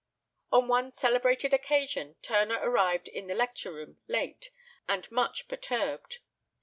On 0.51 0.67
one 0.67 0.89
celebrated 0.89 1.53
occasion 1.53 2.15
Turner 2.23 2.57
arrived 2.59 3.07
in 3.07 3.27
the 3.27 3.35
lecture 3.35 3.71
room 3.71 3.99
late, 4.07 4.49
and 4.87 5.05
much 5.11 5.47
perturbed. 5.47 6.21